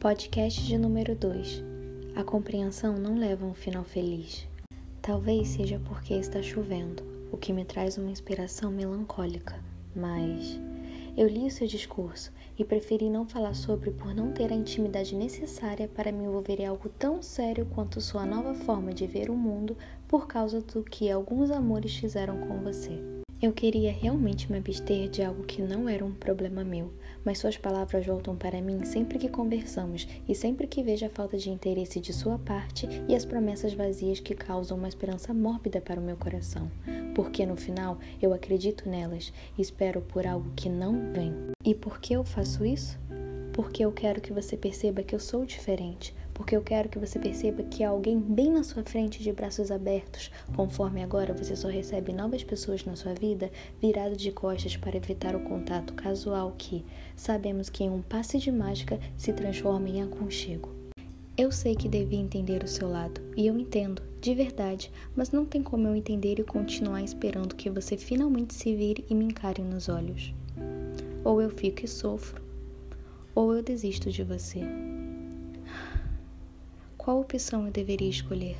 [0.00, 1.62] Podcast de número 2.
[2.16, 4.48] A compreensão não leva a um final feliz.
[5.02, 9.62] Talvez seja porque está chovendo, o que me traz uma inspiração melancólica,
[9.94, 10.58] mas
[11.18, 15.14] eu li o seu discurso e preferi não falar sobre por não ter a intimidade
[15.14, 19.36] necessária para me envolver em algo tão sério quanto sua nova forma de ver o
[19.36, 19.76] mundo
[20.08, 23.19] por causa do que alguns amores fizeram com você.
[23.42, 26.92] Eu queria realmente me abster de algo que não era um problema meu,
[27.24, 31.38] mas suas palavras voltam para mim sempre que conversamos e sempre que vejo a falta
[31.38, 35.98] de interesse de sua parte e as promessas vazias que causam uma esperança mórbida para
[35.98, 36.70] o meu coração.
[37.14, 41.32] Porque no final eu acredito nelas e espero por algo que não vem.
[41.64, 42.98] E por que eu faço isso?
[43.54, 47.18] Porque eu quero que você perceba que eu sou diferente, porque eu quero que você
[47.18, 51.68] perceba que há alguém bem na sua frente de braços abertos, conforme agora você só
[51.68, 56.82] recebe novas pessoas na sua vida virado de costas para evitar o contato casual que,
[57.14, 60.70] sabemos que em um passe de mágica se transforma em aconchego.
[61.36, 65.44] Eu sei que devia entender o seu lado, e eu entendo, de verdade, mas não
[65.44, 69.60] tem como eu entender e continuar esperando que você finalmente se vire e me encare
[69.60, 70.32] nos olhos.
[71.22, 72.42] Ou eu fico e sofro,
[73.34, 74.60] ou eu desisto de você.
[77.02, 78.58] Qual opção eu deveria escolher?